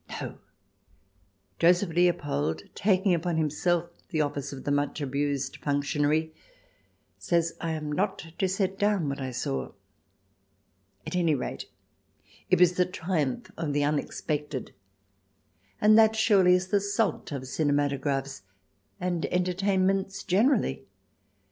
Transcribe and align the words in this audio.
No! 0.19 0.39
Joseph 1.59 1.91
Leopold, 1.91 2.63
taking 2.73 3.13
upon 3.13 3.37
himself 3.37 3.87
the 4.09 4.19
office 4.19 4.51
of 4.51 4.63
the 4.63 4.71
much 4.71 4.99
abused 4.99 5.57
functionary, 5.57 6.33
says 7.19 7.53
that 7.53 7.63
I 7.67 7.71
am 7.73 7.91
not 7.91 8.17
to 8.39 8.47
set 8.47 8.79
down 8.79 9.07
what 9.07 9.21
I 9.21 9.29
saw. 9.29 9.73
At 11.05 11.15
any 11.15 11.35
rate, 11.35 11.69
it 12.49 12.59
was 12.59 12.73
the 12.77 12.85
triumph 12.87 13.51
of 13.55 13.73
the 13.73 13.83
unexpected, 13.83 14.73
and 15.79 15.95
that 15.99 16.15
surely 16.15 16.55
is 16.55 16.69
the 16.69 16.81
salt 16.81 17.31
of 17.31 17.43
cinemato 17.43 18.01
graphs 18.01 18.41
and 18.99 19.27
entertainments 19.27 20.23
generally. 20.23 20.87